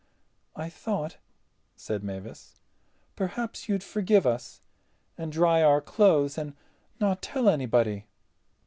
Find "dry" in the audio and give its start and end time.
5.31-5.61